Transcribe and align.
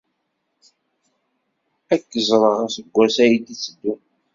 Ad 1.93 2.01
k-ẓreɣ 2.09 2.57
aseggas 2.65 3.15
ay 3.23 3.33
d-itteddun. 3.37 4.01